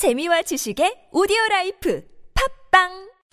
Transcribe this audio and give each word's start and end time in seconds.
재미와 0.00 0.40
지식의 0.40 1.08
오디오 1.12 1.36
라이프 1.50 2.00
팟빵 2.70 2.88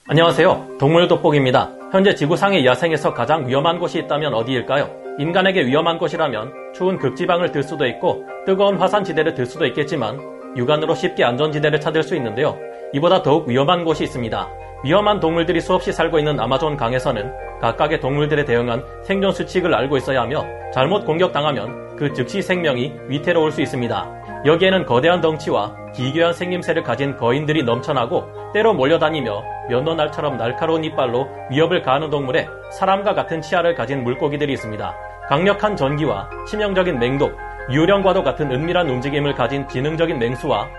안녕하세요. 0.10 0.75
동물 0.78 1.08
돋보기입니다. 1.08 1.71
현재 1.93 2.13
지구상의 2.13 2.66
야생에서 2.66 3.13
가장 3.13 3.47
위험한 3.47 3.79
곳이 3.79 4.00
있다면 4.00 4.33
어디일까요? 4.33 4.93
인간에게 5.17 5.65
위험한 5.65 5.97
곳이라면 5.97 6.73
추운 6.75 6.97
극지방을 6.99 7.53
들 7.53 7.63
수도 7.63 7.88
있고 7.88 8.25
뜨거운 8.45 8.75
화산지대를 8.75 9.33
들 9.33 9.45
수도 9.45 9.65
있겠지만 9.65 10.19
육안으로 10.57 10.93
쉽게 10.93 11.23
안전지대를 11.23 11.79
찾을 11.79 12.03
수 12.03 12.17
있는데요. 12.17 12.57
이보다 12.91 13.21
더욱 13.23 13.47
위험한 13.47 13.86
곳이 13.86 14.04
있습니다. 14.04 14.49
위험한 14.84 15.21
동물들이 15.21 15.61
수없이 15.61 15.93
살고 15.93 16.20
있는 16.20 16.38
아마존 16.38 16.75
강에서는 16.75 17.61
각각의 17.61 18.02
동물들에 18.02 18.43
대응한 18.43 18.84
생존 19.05 19.31
수칙을 19.31 19.73
알고 19.73 19.95
있어야 19.95 20.20
하며 20.20 20.45
잘못 20.73 21.05
공격당하면 21.05 21.95
그 21.95 22.11
즉시 22.11 22.41
생명이 22.41 22.91
위태로울 23.07 23.54
수 23.54 23.61
있습니다. 23.61 24.27
여기에는 24.45 24.85
거대한 24.85 25.21
덩치와 25.21 25.75
기괴한 25.93 26.33
생김새를 26.33 26.83
가진 26.83 27.17
거인들이 27.17 27.63
넘쳐나고 27.63 28.51
때로 28.54 28.73
몰려다니며 28.73 29.43
면도날처럼 29.69 30.37
날카로운 30.37 30.83
이빨로 30.83 31.28
위협을 31.50 31.82
가하는 31.82 32.09
동물에 32.09 32.47
사람과 32.72 33.14
같은 33.14 33.42
치아를 33.42 33.75
가진 33.75 34.03
물고기들이 34.03 34.53
있습니다. 34.53 34.95
강력한 35.28 35.75
전기와 35.75 36.30
치명적인 36.47 37.00
맹독, 37.00 37.36
유령과도 37.69 38.23
같은 38.23 38.50
은밀한 38.52 38.89
움직임을 38.89 39.33
가진 39.33 39.67
지능적인 39.67 40.17
맹수와 40.19 40.69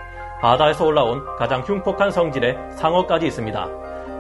바다에서 0.41 0.87
올라온 0.87 1.23
가장 1.37 1.61
흉폭한 1.61 2.11
성질의 2.11 2.57
상어까지 2.71 3.27
있습니다. 3.27 3.69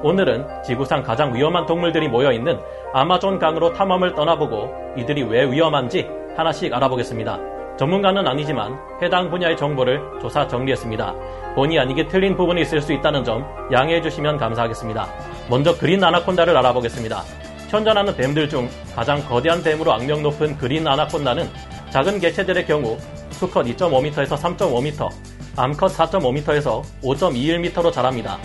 오늘은 0.02 0.62
지구상 0.62 1.02
가장 1.02 1.34
위험한 1.34 1.64
동물들이 1.66 2.08
모여있는 2.08 2.60
아마존 2.92 3.38
강으로 3.38 3.72
탐험을 3.72 4.14
떠나보고 4.14 4.94
이들이 4.96 5.22
왜 5.22 5.50
위험한지 5.50 6.08
하나씩 6.36 6.72
알아보겠습니다. 6.74 7.57
전문가는 7.78 8.26
아니지만 8.26 8.76
해당 9.00 9.30
분야의 9.30 9.56
정보를 9.56 10.00
조사 10.20 10.46
정리했습니다. 10.48 11.14
본의 11.54 11.78
아니게 11.78 12.08
틀린 12.08 12.36
부분이 12.36 12.62
있을 12.62 12.82
수 12.82 12.92
있다는 12.92 13.22
점 13.22 13.44
양해해 13.72 14.02
주시면 14.02 14.36
감사하겠습니다. 14.36 15.06
먼저 15.48 15.76
그린 15.78 16.02
아나콘다를 16.02 16.56
알아보겠습니다. 16.56 17.22
현존하는 17.68 18.16
뱀들 18.16 18.48
중 18.48 18.68
가장 18.96 19.22
거대한 19.28 19.62
뱀으로 19.62 19.92
악명 19.92 20.22
높은 20.22 20.56
그린 20.58 20.86
아나콘다는 20.86 21.48
작은 21.90 22.18
개체들의 22.18 22.66
경우 22.66 22.98
수컷 23.30 23.64
2.5m에서 23.66 24.36
3.5m, 24.36 25.08
암컷 25.56 25.96
4.5m에서 25.96 26.82
5.21m로 27.02 27.92
자랍니다. 27.92 28.38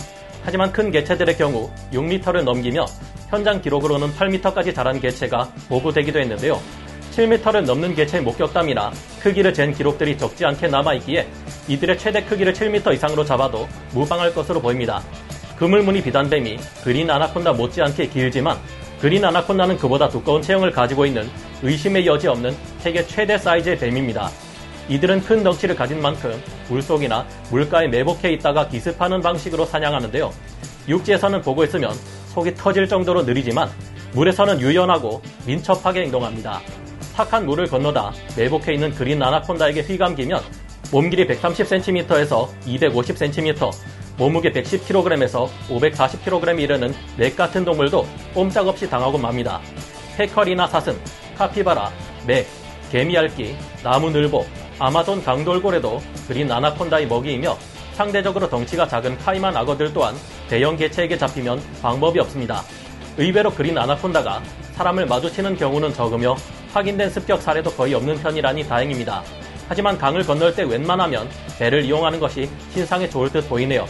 하지만 0.44 0.70
큰 0.70 0.90
개체들의 0.92 1.36
경우 1.36 1.70
6m를 1.92 2.44
넘기며 2.44 2.84
현장 3.30 3.60
기록으로는 3.60 4.12
8m까지 4.12 4.74
자란 4.74 5.00
개체가 5.00 5.48
보고되기도 5.68 6.20
했는데요. 6.20 6.83
7m를 7.14 7.64
넘는 7.64 7.94
개체의 7.94 8.24
목격담이나 8.24 8.92
크기를 9.22 9.54
잰 9.54 9.72
기록들이 9.72 10.18
적지 10.18 10.44
않게 10.44 10.66
남아있기에 10.66 11.28
이들의 11.68 11.98
최대 11.98 12.24
크기를 12.24 12.52
7m 12.52 12.92
이상으로 12.94 13.24
잡아도 13.24 13.68
무방할 13.92 14.34
것으로 14.34 14.60
보입니다. 14.60 15.00
그물무늬 15.56 16.02
비단뱀이 16.02 16.58
그린 16.82 17.08
아나콘다 17.08 17.52
못지않게 17.52 18.08
길지만 18.08 18.58
그린 19.00 19.24
아나콘다는 19.24 19.76
그보다 19.76 20.08
두꺼운 20.08 20.42
체형을 20.42 20.72
가지고 20.72 21.06
있는 21.06 21.30
의심의 21.62 22.06
여지 22.06 22.26
없는 22.26 22.56
세계 22.80 23.06
최대 23.06 23.38
사이즈의 23.38 23.78
뱀입니다. 23.78 24.30
이들은 24.88 25.22
큰 25.22 25.44
덩치를 25.44 25.76
가진 25.76 26.02
만큼 26.02 26.42
물속이나 26.68 27.26
물가에 27.50 27.86
매복해 27.88 28.32
있다가 28.32 28.68
기습하는 28.68 29.20
방식으로 29.20 29.64
사냥하는데요. 29.64 30.32
육지에서는 30.88 31.42
보고 31.42 31.64
있으면 31.64 31.92
속이 32.34 32.54
터질 32.54 32.88
정도로 32.88 33.22
느리지만 33.22 33.70
물에서는 34.12 34.60
유연하고 34.60 35.22
민첩하게 35.46 36.02
행동합니다. 36.02 36.60
탁한 37.14 37.46
물을 37.46 37.66
건너다 37.66 38.12
매복해 38.36 38.74
있는 38.74 38.92
그린 38.92 39.22
아나콘다에게 39.22 39.82
휘감기면 39.82 40.42
몸길이 40.90 41.26
130cm에서 41.26 42.48
250cm, 42.66 43.70
몸무게 44.16 44.52
110kg에서 44.52 45.48
540kg에 45.68 46.60
이르는 46.60 46.94
맥 47.16 47.36
같은 47.36 47.64
동물도 47.64 48.06
꼼짝없이 48.34 48.88
당하고 48.88 49.18
맙니다. 49.18 49.60
페커리나 50.16 50.66
사슴, 50.68 50.96
카피바라, 51.36 51.90
매, 52.26 52.46
개미핥기, 52.92 53.56
나무늘보, 53.82 54.44
아마존 54.78 55.22
강돌고래도 55.24 56.00
그린 56.28 56.50
아나콘다의 56.50 57.06
먹이이며 57.06 57.56
상대적으로 57.94 58.48
덩치가 58.48 58.86
작은 58.86 59.18
카이만 59.18 59.56
악어들 59.56 59.92
또한 59.92 60.14
대형 60.48 60.76
개체에게 60.76 61.16
잡히면 61.16 61.60
방법이 61.80 62.18
없습니다. 62.20 62.62
의외로 63.16 63.50
그린 63.50 63.78
아나콘다가 63.78 64.42
사람을 64.74 65.06
마주치는 65.06 65.56
경우는 65.56 65.92
적으며 65.92 66.36
확인된 66.74 67.08
습격 67.08 67.40
사례도 67.40 67.70
거의 67.70 67.94
없는 67.94 68.16
편이라니 68.16 68.66
다행입니다. 68.66 69.22
하지만 69.68 69.96
강을 69.96 70.24
건널 70.24 70.54
때 70.54 70.64
웬만하면 70.64 71.28
배를 71.56 71.84
이용하는 71.84 72.18
것이 72.18 72.50
신상에 72.70 73.08
좋을 73.08 73.30
듯 73.30 73.48
보이네요. 73.48 73.86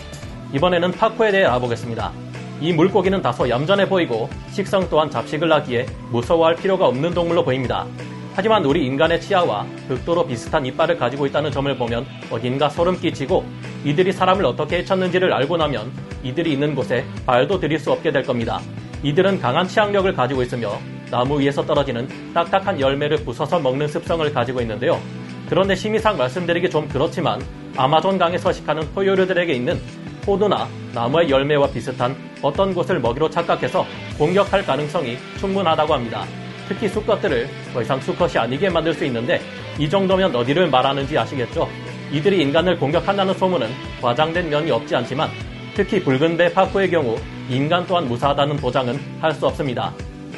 이번에는 0.53 0.93
파코에 0.93 1.33
대해 1.33 1.45
알아보겠습니다. 1.47 2.13
이 2.61 2.73
물고기는 2.73 3.23
다소 3.23 3.49
얌전해 3.49 3.89
보이고 3.89 4.29
식성 4.53 4.89
또한 4.91 5.11
잡식을 5.11 5.51
하기에 5.51 5.87
무서워할 6.11 6.57
필요가 6.57 6.87
없는 6.87 7.15
동물로 7.15 7.43
보입니다. 7.43 7.87
하지만 8.35 8.65
우리 8.65 8.85
인간의 8.87 9.21
치아와 9.21 9.65
극도로 9.89 10.27
비슷한 10.27 10.67
이빨을 10.67 10.99
가지고 10.99 11.27
있다는 11.27 11.53
점을 11.53 11.75
보면 11.77 12.05
어딘가 12.31 12.69
소름 12.69 13.01
끼치고 13.01 13.45
이들이 13.85 14.13
사람을 14.13 14.45
어떻게 14.45 14.79
해쳤는지를 14.79 15.33
알고 15.33 15.57
나면 15.57 15.91
이들이 16.23 16.53
있는 16.53 16.75
곳에 16.75 17.05
발도 17.25 17.61
들일 17.61 17.79
수 17.79 17.93
없게 17.93 18.13
될 18.13 18.25
겁니다. 18.25 18.61
이들은 19.03 19.41
강한 19.41 19.67
치악력을 19.67 20.13
가지고 20.15 20.43
있으며 20.43 20.79
나무 21.11 21.41
위에서 21.41 21.65
떨어지는 21.65 22.09
딱딱한 22.33 22.81
열매를 22.81 23.19
부숴서 23.19 23.61
먹는 23.61 23.89
습성을 23.89 24.33
가지고 24.33 24.61
있는데요. 24.61 25.01
그런데 25.49 25.75
심의상 25.75 26.17
말씀드리기 26.17 26.71
좀 26.71 26.89
그렇지만 26.89 27.41
아마존 27.77 28.19
강에 28.19 28.39
서식하는 28.39 28.93
포유류들에게 28.95 29.53
있는 29.53 29.81
포도나 30.25 30.67
나무의 30.95 31.29
열매와 31.29 31.69
비슷한 31.69 32.17
어떤 32.41 32.73
곳을 32.73 32.99
먹이로 32.99 33.29
착각해서 33.29 33.85
공격할 34.19 34.65
가능성이 34.65 35.19
충분하다고 35.39 35.93
합니다. 35.95 36.25
특히 36.67 36.89
수컷들을 36.89 37.49
더 37.75 37.83
이상 37.83 38.01
수컷이 38.01 38.39
아니게 38.39 38.71
만들 38.71 38.95
수 38.95 39.05
있는데 39.05 39.41
이 39.79 39.89
정도면 39.89 40.35
어디를 40.35 40.71
말하는지 40.71 41.19
아시겠죠? 41.19 41.69
이들이 42.11 42.41
인간을 42.43 42.79
공격한다는 42.79 43.35
소문은 43.35 43.69
과장된 44.01 44.49
면이 44.49 44.71
없지 44.71 44.97
않지만 44.97 45.29
특히 45.75 46.03
붉은 46.03 46.37
배 46.37 46.51
파쿠의 46.53 46.91
경우 46.91 47.19
인간 47.51 47.87
또한 47.87 48.09
무사하다는 48.09 48.57
보장은 48.57 48.99
할 49.21 49.33
수 49.33 49.47
없습니다. 49.47 49.93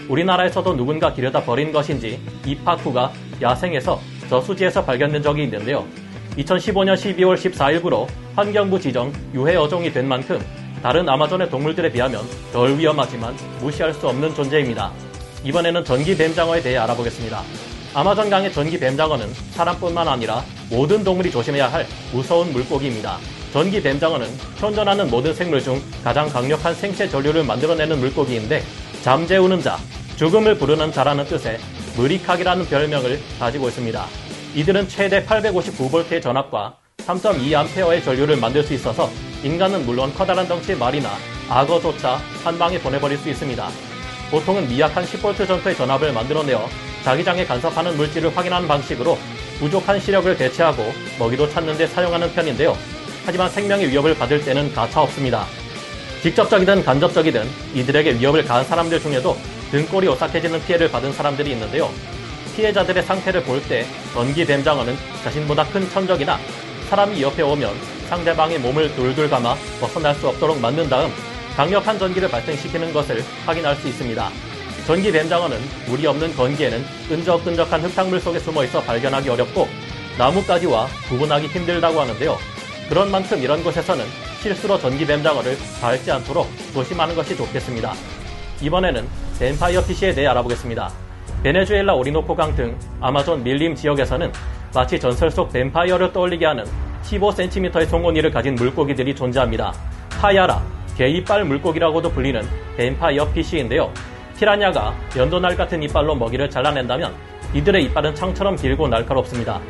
우리나라에서도 0.09 0.77
누군가 0.77 1.13
기려다 1.13 1.43
버린 1.43 1.73
것인지 1.73 2.21
이 2.45 2.55
파쿠가 2.57 3.13
야생에서 3.41 4.01
저수지에서 4.29 4.85
발견된 4.85 5.23
적이 5.23 5.45
있는데요. 5.45 5.87
2015년 6.39 6.95
12월 6.95 7.37
14일부로 7.37 8.07
환경부 8.35 8.81
지정 8.81 9.13
유해 9.35 9.57
어종이 9.57 9.93
된 9.93 10.07
만큼 10.07 10.39
다른 10.83 11.09
아마존의 11.09 11.51
동물들에 11.51 11.91
비하면 11.91 12.23
덜 12.53 12.79
위험하지만 12.79 13.35
무시할 13.61 13.95
수 13.95 14.07
없는 14.09 14.35
존재입니다. 14.35 14.93
이번에는 15.45 15.85
전기 15.85 16.17
뱀장어에 16.17 16.61
대해 16.61 16.77
알아보겠습니다. 16.77 17.43
아마존 17.95 18.29
강의 18.29 18.53
전기 18.53 18.79
뱀장어는 18.79 19.27
사람뿐만 19.53 20.07
아니라 20.07 20.45
모든 20.71 21.03
동물이 21.03 21.31
조심해야 21.31 21.73
할 21.73 21.87
무서운 22.13 22.53
물고기입니다. 22.53 23.19
전기 23.53 23.81
뱀장어는 23.81 24.29
현존하는 24.59 25.09
모든 25.09 25.33
생물 25.33 25.63
중 25.63 25.81
가장 26.05 26.29
강력한 26.29 26.75
생체 26.75 27.09
전류를 27.09 27.43
만들어내는 27.45 27.99
물고기인데 27.99 28.63
잠재우는 29.03 29.63
자, 29.63 29.79
죽음을 30.17 30.57
부르는 30.57 30.93
자라는 30.93 31.27
뜻의 31.27 31.59
무리카기라는 31.95 32.67
별명을 32.67 33.21
가지고 33.39 33.69
있습니다. 33.69 34.07
이들은 34.55 34.89
최대 34.89 35.23
859V의 35.25 36.23
전압과 36.23 36.77
3.2A의 36.99 38.03
전류를 38.03 38.37
만들 38.39 38.63
수 38.63 38.73
있어서 38.73 39.11
인간은 39.45 39.85
물론 39.85 40.13
커다란 40.15 40.49
덩치의 40.49 40.79
말이나 40.79 41.11
악어조차 41.51 42.19
한 42.43 42.59
방에 42.59 42.79
보내버릴 42.79 43.19
수 43.19 43.29
있습니다. 43.29 43.69
보통은 44.31 44.69
미약한 44.69 45.05
10V 45.05 45.47
정도의 45.47 45.77
전압을 45.77 46.13
만들어내어 46.15 46.67
자기장에 47.05 47.45
간섭하는 47.45 47.97
물질을 47.99 48.35
확인하는 48.35 48.67
방식으로 48.67 49.19
부족한 49.59 50.01
시력을 50.01 50.37
대체하고 50.37 50.83
먹이도 51.19 51.51
찾는 51.51 51.77
데 51.77 51.87
사용하는 51.87 52.33
편인데요. 52.33 52.77
하지만 53.27 53.51
생명의 53.51 53.91
위협을 53.91 54.17
받을 54.17 54.43
때는 54.43 54.73
가차없습니다. 54.73 55.45
직접적이든 56.23 56.85
간접적이든 56.85 57.47
이들에게 57.75 58.15
위협을 58.15 58.45
가한 58.45 58.65
사람들 58.65 59.01
중에도 59.01 59.37
등골이 59.71 60.09
오싹해지는 60.09 60.65
피해를 60.65 60.91
받은 60.91 61.13
사람들이 61.13 61.51
있는데요. 61.53 61.91
피해자들의 62.55 63.03
상태를 63.03 63.43
볼 63.43 63.61
때 63.69 63.85
전기 64.15 64.45
뱀장어는 64.45 64.97
자신보다 65.25 65.65
큰 65.67 65.89
천적이나 65.91 66.39
사람이 66.89 67.21
옆에 67.21 67.43
오면 67.43 67.75
상대방의 68.09 68.61
몸을 68.61 68.95
돌돌 68.95 69.29
감아 69.29 69.57
벗어날 69.81 70.15
수 70.15 70.29
없도록 70.29 70.61
만든 70.61 70.89
다음 70.89 71.11
강력한 71.57 71.99
전기를 71.99 72.29
발생시키는 72.31 72.93
것을 72.93 73.25
확인할 73.45 73.75
수 73.77 73.89
있습니다. 73.89 74.31
전기 74.87 75.11
뱀장어는 75.11 75.59
물이 75.87 76.07
없는 76.07 76.37
건기에는 76.37 76.85
끈적끈적한 77.09 77.83
흙탕물 77.83 78.21
속에 78.21 78.39
숨어 78.39 78.65
있어 78.65 78.81
발견하기 78.83 79.29
어렵고 79.29 79.69
나뭇가지와 80.17 80.87
구분하기 81.09 81.49
힘들다고 81.49 82.01
하는데요. 82.01 82.39
그런 82.89 83.11
만큼 83.11 83.43
이런 83.43 83.65
곳에서는 83.65 84.05
실수로 84.41 84.79
전기 84.79 85.05
뱀장어를 85.05 85.59
밟지 85.81 86.11
않도록 86.13 86.49
조심하는 86.73 87.17
것이 87.17 87.37
좋겠습니다. 87.37 87.95
이번에는 88.63 89.26
뱀파이어 89.39 89.85
피시에 89.85 90.15
대해 90.15 90.27
알아보겠습니다. 90.29 90.91
베네수엘라 91.43 91.95
오리노코강 91.95 92.57
등 92.57 92.77
아마존 93.01 93.43
밀림 93.45 93.75
지역에서는 93.75 94.33
마치 94.75 94.99
전설 94.99 95.31
속 95.31 95.53
뱀파이어를 95.53 96.13
떠올리게 96.13 96.47
하는 96.47 96.65
15cm의 97.03 97.87
송곳니를 97.87 98.31
가진 98.31 98.55
물고기들이 98.55 99.15
존재합니다. 99.15 99.73
파야라, 100.21 100.63
개이빨 100.97 101.45
물고기라고도 101.45 102.11
불리는 102.11 102.43
뱀파이어 102.77 103.31
피쉬인데요. 103.33 103.93
피라냐가 104.39 104.95
연도날 105.17 105.57
같은 105.57 105.83
이빨로 105.83 106.15
먹이를 106.15 106.51
잘라낸다면 106.51 107.15
이들의 107.55 107.85
이빨은 107.85 108.15
창처럼 108.15 108.57
길고 108.57 108.89
날카롭습니다. 108.89 109.61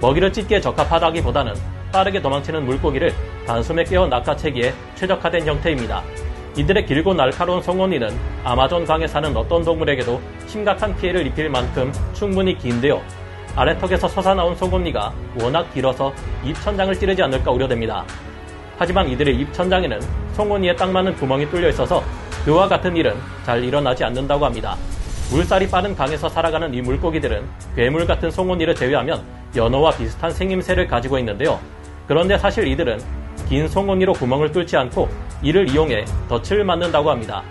먹이를 0.00 0.32
찢기에 0.32 0.60
적합하다기보다는 0.60 1.54
빠르게 1.92 2.20
도망치는 2.20 2.64
물고기를 2.64 3.12
단숨에 3.46 3.84
깨어 3.84 4.06
낚아채기에 4.08 4.72
최적화된 4.94 5.46
형태입니다. 5.46 6.02
이들의 6.56 6.86
길고 6.86 7.12
날카로운 7.12 7.62
송곳니는 7.62 8.18
아마존 8.42 8.86
강에 8.86 9.06
사는 9.06 9.36
어떤 9.36 9.62
동물에게도 9.62 10.18
심각한 10.46 10.96
피해를 10.96 11.26
입힐 11.26 11.50
만큼 11.50 11.92
충분히 12.14 12.56
긴데요. 12.56 13.02
아래턱에서 13.54 14.08
솟아나온 14.08 14.56
송곳니가 14.56 15.12
워낙 15.42 15.72
길어서 15.74 16.14
입천장을 16.44 16.94
찌르지 16.94 17.22
않을까 17.22 17.50
우려됩니다. 17.50 18.04
하지만 18.78 19.06
이들의 19.08 19.36
입천장에는 19.36 20.00
송곳니에 20.32 20.76
딱 20.76 20.90
맞는 20.90 21.16
구멍이 21.16 21.50
뚫려 21.50 21.68
있어서 21.68 22.02
그와 22.46 22.68
같은 22.68 22.96
일은 22.96 23.14
잘 23.44 23.62
일어나지 23.62 24.04
않는다고 24.04 24.46
합니다. 24.46 24.76
물살이 25.30 25.68
빠른 25.68 25.94
강에서 25.94 26.28
살아가는 26.28 26.72
이 26.72 26.80
물고기들은 26.80 27.42
괴물 27.74 28.06
같은 28.06 28.30
송곳니를 28.30 28.74
제외하면 28.74 29.22
연어와 29.54 29.90
비슷한 29.90 30.30
생김새를 30.30 30.86
가지고 30.86 31.18
있는데요. 31.18 31.58
그런데 32.06 32.38
사실 32.38 32.66
이들은 32.66 33.25
긴 33.48 33.68
송곳니로 33.68 34.12
구멍을 34.14 34.52
뚫지 34.52 34.76
않고 34.76 35.08
이를 35.42 35.68
이용해 35.68 36.04
덫을 36.28 36.64
맞는다고 36.64 37.10
합니다. 37.10 37.42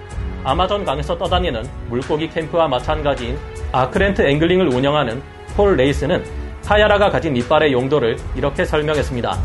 아마존 0.44 0.86
강에서 0.86 1.18
떠다니는 1.18 1.64
물고기 1.90 2.30
캠프와 2.30 2.68
마찬가지인 2.68 3.38
아크렌트 3.72 4.22
앵글링을 4.22 4.68
운영하는 4.68 5.22
폴 5.56 5.76
레이스는 5.76 6.24
하야라가 6.66 7.10
가진 7.10 7.36
이빨의 7.36 7.74
용도를 7.74 8.18
이렇게 8.36 8.66
설명했습니다. 8.66 9.38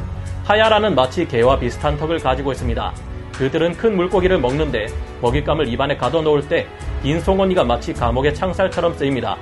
하야라는 0.44 0.94
마치 0.94 1.26
개와 1.26 1.58
비슷한 1.58 1.96
턱을 1.96 2.18
가지고 2.18 2.52
있습니다. 2.52 2.92
그들은 3.32 3.76
큰 3.76 3.96
물고기를 3.96 4.38
먹는데 4.38 4.86
먹잇감을 5.22 5.68
입안에 5.68 5.96
가둬놓을 5.96 6.48
때 6.48 6.66
긴 7.02 7.18
송곳니가 7.18 7.64
마치 7.64 7.94
감옥의 7.94 8.34
창살처럼 8.34 8.94
쓰입니다. 8.94 9.36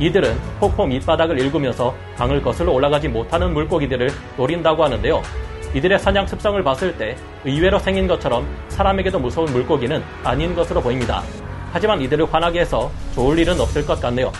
이들은 0.00 0.36
폭포 0.58 0.84
밑바닥을 0.86 1.38
일구면서 1.38 1.94
강을 2.16 2.42
거슬러 2.42 2.72
올라가지 2.72 3.08
못하는 3.08 3.52
물고기들을 3.52 4.10
노린다고 4.36 4.84
하는데요. 4.84 5.22
이들의 5.78 5.96
사냥 6.00 6.26
습성을 6.26 6.60
봤을 6.64 6.98
때 6.98 7.16
의외로 7.44 7.78
생긴 7.78 8.08
것처럼 8.08 8.44
사람에게도 8.68 9.20
무서운 9.20 9.52
물고기는 9.52 10.02
아닌 10.24 10.56
것으로 10.56 10.80
보입니다. 10.80 11.22
하지만 11.72 12.00
이들을 12.00 12.34
화나게 12.34 12.60
해서 12.60 12.90
좋을 13.14 13.38
일은 13.38 13.60
없을 13.60 13.86
것 13.86 14.00
같네요. 14.00 14.32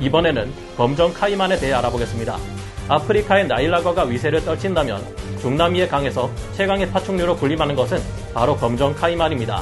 이번에는 0.00 0.50
검정 0.78 1.12
카이만에 1.12 1.58
대해 1.58 1.74
알아보겠습니다. 1.74 2.38
아프리카의 2.88 3.46
나일라거가 3.46 4.04
위세를 4.04 4.42
떨친다면 4.42 5.04
중남미의 5.42 5.88
강에서 5.88 6.30
최강의 6.54 6.90
파충류로 6.90 7.36
군림하는 7.36 7.74
것은 7.76 7.98
바로 8.32 8.56
검정 8.56 8.94
카이만입니다. 8.94 9.60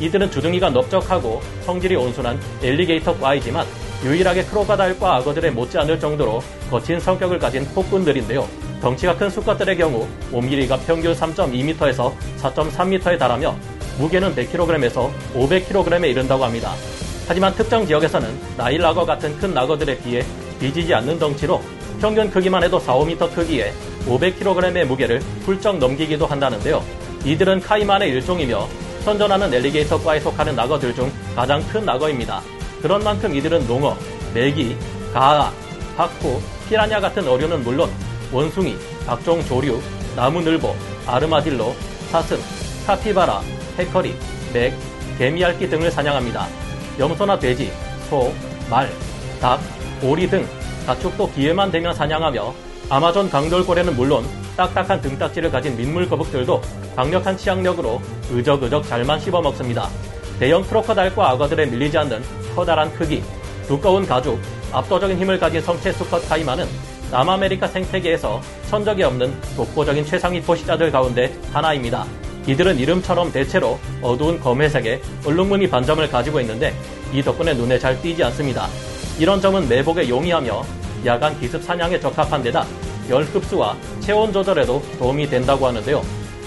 이들은 0.00 0.30
주둥이가 0.30 0.70
넓적하고 0.70 1.42
성질이 1.66 1.94
온순한 1.96 2.40
엘리게이터과이지만 2.62 3.66
유일하게 4.02 4.44
크로가다일과 4.44 5.16
악어들에 5.16 5.50
못지않을 5.50 6.00
정도로 6.00 6.42
거친 6.70 6.98
성격을 6.98 7.38
가진 7.38 7.66
폭군들인데요. 7.74 8.63
덩치가 8.84 9.16
큰 9.16 9.30
수컷들의 9.30 9.78
경우 9.78 10.06
몸 10.30 10.46
길이가 10.46 10.76
평균 10.76 11.14
3.2m에서 11.14 12.12
4.3m에 12.38 13.18
달하며 13.18 13.56
무게는 13.98 14.34
100kg에서 14.34 15.10
500kg에 15.34 16.10
이른다고 16.10 16.44
합니다. 16.44 16.74
하지만 17.26 17.54
특정 17.54 17.86
지역에서는 17.86 18.28
나일 18.58 18.84
악어 18.84 19.06
같은 19.06 19.34
큰 19.38 19.56
악어들에 19.56 19.96
비해 20.00 20.22
뒤지지 20.60 20.92
않는 20.92 21.18
덩치로 21.18 21.62
평균 21.98 22.30
크기만 22.30 22.62
해도 22.62 22.78
4, 22.78 22.92
5m 22.92 23.34
크기에 23.34 23.72
500kg의 24.06 24.84
무게를 24.84 25.22
훌쩍 25.46 25.78
넘기기도 25.78 26.26
한다는데요. 26.26 26.84
이들은 27.24 27.60
카이만의 27.60 28.10
일종이며 28.10 28.68
선전하는 29.02 29.54
엘리게이터과에 29.54 30.20
속하는 30.20 30.58
악어들 30.58 30.94
중 30.94 31.10
가장 31.34 31.66
큰 31.68 31.88
악어입니다. 31.88 32.42
그런 32.82 33.02
만큼 33.02 33.34
이들은 33.34 33.66
농어, 33.66 33.96
메기, 34.34 34.76
가아, 35.14 35.50
파쿠, 35.96 36.38
피라냐 36.68 37.00
같은 37.00 37.26
어류는 37.26 37.64
물론 37.64 37.88
원숭이, 38.32 38.76
각종 39.06 39.44
조류, 39.44 39.80
나무늘보, 40.16 40.74
아르마딜로, 41.06 41.74
사슴, 42.10 42.38
카피바라, 42.86 43.42
해커리, 43.78 44.14
맥, 44.52 44.74
개미알기 45.18 45.68
등을 45.68 45.90
사냥합니다. 45.90 46.46
염소나 46.98 47.38
돼지, 47.38 47.72
소, 48.08 48.32
말, 48.70 48.90
닭, 49.40 49.60
오리 50.02 50.28
등 50.28 50.46
가축도 50.86 51.32
기회만 51.32 51.70
되면 51.70 51.94
사냥하며 51.94 52.54
아마존 52.90 53.30
강돌고래는 53.30 53.96
물론 53.96 54.24
딱딱한 54.56 55.00
등딱지를 55.00 55.50
가진 55.50 55.76
민물 55.76 56.08
거북들도 56.08 56.60
강력한 56.94 57.36
치악력으로 57.36 58.00
의적의적 58.30 58.86
잘만 58.86 59.18
씹어먹습니다. 59.20 59.88
대형 60.38 60.62
크로커달과 60.64 61.30
악어들에 61.30 61.66
밀리지 61.66 61.96
않는 61.98 62.22
커다란 62.54 62.92
크기, 62.94 63.22
두꺼운 63.66 64.06
가죽, 64.06 64.38
압도적인 64.72 65.18
힘을 65.18 65.38
가진 65.38 65.60
성체 65.60 65.92
수컷 65.92 66.28
카이마는 66.28 66.66
남아메리카 67.10 67.68
생태계에서 67.68 68.40
천적이 68.68 69.04
없는 69.04 69.32
독보적인 69.56 70.04
최상위 70.04 70.42
포식자들 70.42 70.90
가운데 70.90 71.32
하나입니다. 71.52 72.04
이들은 72.46 72.78
이름처럼 72.78 73.32
대체로 73.32 73.78
어두운 74.02 74.38
검회색의 74.40 75.00
얼룩무늬 75.24 75.68
반점을 75.68 76.06
가지고 76.10 76.40
있는데 76.40 76.74
이 77.12 77.22
덕분에 77.22 77.54
눈에 77.54 77.78
잘 77.78 78.00
띄지 78.00 78.22
않습니다. 78.24 78.68
이런 79.18 79.40
점은 79.40 79.68
매복에 79.68 80.08
용이하며 80.08 80.62
야간 81.06 81.38
기습 81.40 81.62
사냥에 81.62 82.00
적합한 82.00 82.42
데다 82.42 82.66
열 83.08 83.22
흡수와 83.22 83.76
체온 84.00 84.32
조절에도 84.32 84.82
도움이 84.98 85.28
된다고 85.28 85.66
하는데요. 85.66 86.02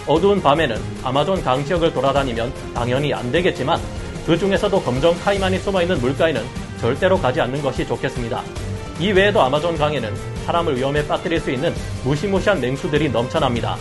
어두운 0.05 0.41
밤에는 0.41 0.77
아마존 1.03 1.41
강 1.43 1.63
지역을 1.63 1.93
돌아다니면 1.93 2.53
당연히 2.73 3.13
안 3.13 3.31
되겠지만 3.31 3.79
그 4.25 4.37
중에서도 4.37 4.81
검정 4.81 5.17
카이만이 5.19 5.59
숨어있는 5.59 5.99
물가에는 5.99 6.41
절대로 6.79 7.17
가지 7.17 7.41
않는 7.41 7.61
것이 7.61 7.87
좋겠습니다. 7.87 8.43
이 8.99 9.11
외에도 9.11 9.41
아마존 9.41 9.77
강에는 9.77 10.15
사람을 10.45 10.75
위험에 10.75 11.05
빠뜨릴 11.07 11.39
수 11.39 11.51
있는 11.51 11.73
무시무시한 12.03 12.59
맹수들이 12.59 13.09
넘쳐납니다. 13.09 13.77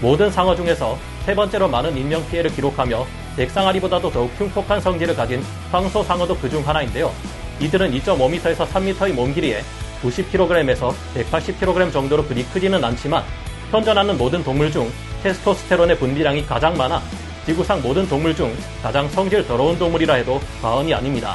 모든 0.00 0.30
상어 0.30 0.54
중에서 0.54 0.96
세 1.26 1.34
번째로 1.34 1.68
많은 1.68 1.96
인명 1.96 2.24
피해를 2.28 2.52
기록하며 2.52 3.04
백상아리보다도 3.36 4.10
더욱 4.10 4.30
흉폭한 4.38 4.80
성질을 4.80 5.16
가진 5.16 5.42
황소 5.72 6.04
상어도 6.04 6.36
그중 6.36 6.66
하나인데요. 6.66 7.12
이들은 7.58 7.92
2.5m에서 7.92 8.66
3m의 8.66 9.12
몸 9.12 9.34
길이에 9.34 9.62
90kg에서 10.02 10.94
180kg 11.14 11.92
정도로 11.92 12.24
그리 12.26 12.44
크지는 12.44 12.82
않지만 12.84 13.24
현존하는 13.72 14.16
모든 14.16 14.42
동물 14.44 14.70
중 14.70 14.90
테스토스테론의 15.22 15.98
분비량이 15.98 16.46
가장 16.46 16.76
많아 16.76 17.02
지구상 17.44 17.82
모든 17.82 18.08
동물 18.08 18.34
중 18.34 18.54
가장 18.82 19.08
성질 19.08 19.46
더러운 19.46 19.78
동물이라 19.78 20.14
해도 20.14 20.40
과언이 20.62 20.94
아닙니다. 20.94 21.34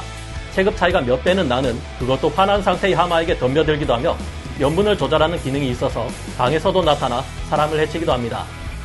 체급 0.56 0.74
차이가 0.74 1.02
몇 1.02 1.22
배는 1.22 1.50
나는 1.50 1.78
그것도 1.98 2.30
화난 2.30 2.62
상태의 2.62 2.94
하마에게 2.94 3.38
덤벼들기도 3.38 3.92
하며 3.92 4.16
염분을 4.58 4.96
조절하는 4.96 5.38
기능이 5.42 5.68
있어서 5.72 6.06
강에서도 6.38 6.82
나타나 6.82 7.22
사람을 7.50 7.78
해치기도 7.80 8.10
합니다. 8.10 8.42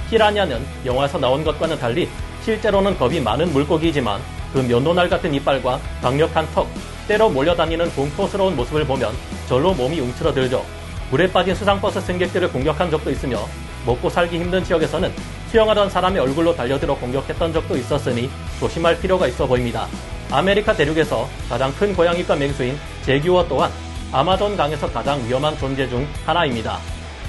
피라냐는 0.09 0.59
영화에서 0.85 1.17
나온 1.17 1.45
것과는 1.45 1.79
달리 1.79 2.09
실제로는 2.43 2.97
겁이 2.97 3.21
많은 3.21 3.53
물고기이지만 3.53 4.19
그 4.51 4.57
면도날 4.57 5.07
같은 5.07 5.33
이빨과 5.33 5.79
강력한 6.01 6.45
턱, 6.53 6.67
때로 7.07 7.29
몰려다니는 7.29 7.89
공포스러운 7.91 8.57
모습을 8.57 8.83
보면 8.83 9.13
절로 9.47 9.73
몸이 9.73 9.97
움츠러들죠. 10.01 10.65
물에 11.09 11.31
빠진 11.31 11.55
수상버스 11.55 12.01
승객들을 12.01 12.51
공격한 12.51 12.91
적도 12.91 13.09
있으며 13.09 13.47
먹고 13.85 14.09
살기 14.09 14.37
힘든 14.37 14.61
지역에서는 14.61 15.09
수영하던 15.49 15.89
사람의 15.89 16.19
얼굴로 16.19 16.53
달려들어 16.53 16.95
공격했던 16.95 17.53
적도 17.53 17.77
있었으니 17.77 18.29
조심할 18.59 18.99
필요가 18.99 19.25
있어 19.27 19.47
보입니다. 19.47 19.87
아메리카 20.31 20.73
대륙에서 20.73 21.27
가장 21.49 21.73
큰 21.75 21.93
고양이과 21.93 22.37
맹수인 22.37 22.79
재규어 23.03 23.45
또한 23.49 23.69
아마존 24.13 24.55
강에서 24.55 24.89
가장 24.89 25.21
위험한 25.27 25.57
존재 25.57 25.87
중 25.89 26.07
하나입니다. 26.25 26.79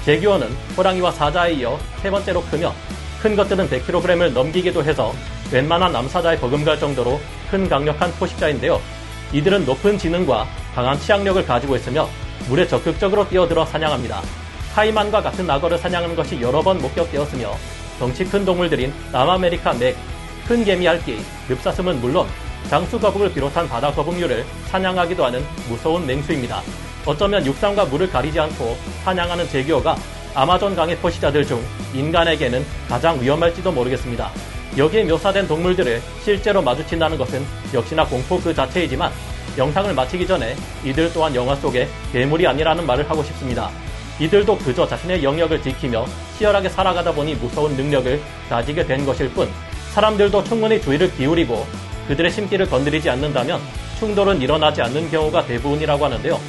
재규어는 0.05 0.47
호랑이와 0.77 1.11
사자에 1.11 1.53
이어 1.53 1.77
세 2.01 2.09
번째로 2.09 2.41
크며 2.43 2.73
큰 3.21 3.35
것들은 3.35 3.69
100kg을 3.69 4.31
넘기기도 4.31 4.83
해서 4.83 5.13
웬만한 5.51 5.93
암사자에 5.93 6.39
버금갈 6.39 6.79
정도로 6.79 7.19
큰 7.51 7.67
강력한 7.67 8.11
포식자인데요. 8.13 8.81
이들은 9.33 9.65
높은 9.65 9.97
지능과 9.97 10.47
강한 10.73 10.97
치악력을 10.99 11.45
가지고 11.45 11.75
있으며 11.75 12.07
물에 12.47 12.67
적극적으로 12.67 13.27
뛰어들어 13.27 13.65
사냥합니다. 13.65 14.21
카이만과 14.75 15.21
같은 15.21 15.49
악어를 15.49 15.77
사냥하는 15.77 16.15
것이 16.15 16.41
여러 16.41 16.61
번 16.61 16.81
목격되었으며 16.81 17.53
덩치 17.99 18.25
큰 18.25 18.43
동물들인 18.43 18.93
남아메리카 19.11 19.73
맥, 19.73 19.95
큰 20.47 20.65
개미 20.65 20.87
알기, 20.87 21.19
늪사슴은 21.49 22.01
물론 22.01 22.27
장수 22.69 22.99
거북을 22.99 23.33
비롯한 23.33 23.67
바다 23.67 23.91
거북류를 23.91 24.45
사냥하기도 24.67 25.23
하는 25.25 25.43
무서운 25.69 26.05
맹수입니다. 26.05 26.61
어쩌면 27.05 27.45
육상과 27.45 27.85
물을 27.85 28.09
가리지 28.09 28.39
않고 28.39 28.77
사냥하는 29.03 29.47
제기어가 29.49 29.95
아마존 30.33 30.75
강의 30.75 30.97
포식자들 30.97 31.45
중 31.45 31.63
인간에게는 31.93 32.65
가장 32.89 33.21
위험할지도 33.21 33.71
모르겠습니다. 33.71 34.31
여기에 34.77 35.03
묘사된 35.03 35.47
동물들을 35.47 36.01
실제로 36.23 36.61
마주친다는 36.61 37.17
것은 37.17 37.45
역시나 37.73 38.05
공포 38.05 38.39
그 38.39 38.53
자체이지만 38.53 39.11
영상을 39.57 39.93
마치기 39.93 40.25
전에 40.25 40.55
이들 40.83 41.13
또한 41.13 41.35
영화 41.35 41.55
속의 41.55 41.87
괴물이 42.11 42.47
아니라는 42.47 42.87
말을 42.87 43.07
하고 43.07 43.23
싶습니다. 43.23 43.69
이들도 44.19 44.57
그저 44.59 44.87
자신의 44.87 45.23
영역을 45.23 45.61
지키며 45.61 46.05
치열하게 46.37 46.69
살아가다 46.69 47.11
보니 47.11 47.35
무서운 47.35 47.75
능력을 47.75 48.19
가지게 48.49 48.85
된 48.85 49.05
것일 49.05 49.29
뿐 49.29 49.47
사람들도 49.91 50.43
충분히 50.43 50.81
주의를 50.81 51.11
기울이고 51.15 51.67
그들의 52.07 52.31
심기를 52.31 52.69
건드리지 52.69 53.09
않는다면 53.09 53.59
충돌은 53.99 54.41
일어나지 54.41 54.81
않는 54.81 55.09
경우가 55.09 55.45
대부분이라고 55.45 56.05
하는데요. 56.05 56.39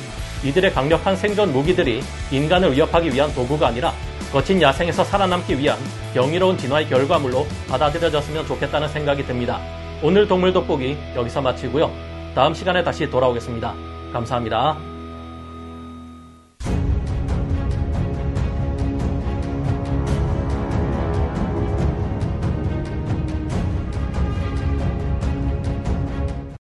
이들의 0.45 0.73
강력한 0.73 1.17
생존 1.17 1.53
무기들이 1.53 2.03
인간을 2.31 2.73
위협하기 2.73 3.13
위한 3.13 3.33
도구가 3.35 3.69
아니라 3.69 3.93
거친 4.33 4.61
야생에서 4.61 5.05
살아남기 5.05 5.59
위한 5.59 5.79
경이로운 6.13 6.59
진화의 6.59 6.89
결과물로 6.89 7.47
받아들여졌으면 7.69 8.47
좋겠다는 8.47 8.89
생각이 8.89 9.25
듭니다. 9.25 9.61
오늘 10.03 10.27
동물 10.27 10.53
돋보기 10.53 10.99
여기서 11.15 11.41
마치고요. 11.41 11.91
다음 12.35 12.53
시간에 12.53 12.83
다시 12.83 13.09
돌아오겠습니다. 13.09 13.75
감사합니다. 14.13 14.94